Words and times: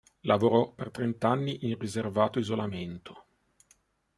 Lavorò 0.21 0.71
per 0.71 0.89
trent'anni 0.89 1.65
in 1.67 1.77
riservato 1.77 2.39
isolamento. 2.39 3.25